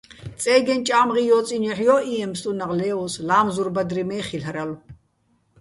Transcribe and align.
წე́გეჼ 0.41 0.75
ჭა́მღი 0.87 1.21
ჲო́წინო̆ 1.27 1.69
ჲოჰ̦ 1.77 1.83
ჲო́ჸჲიეჼ 1.87 2.25
ფსტუნაღ 2.33 2.71
ლე́ოს, 2.79 3.13
ლა́მზურ 3.27 3.69
ბადრი 3.75 4.03
მე́ 4.09 4.21
ხილ'რალო̆. 4.27 4.77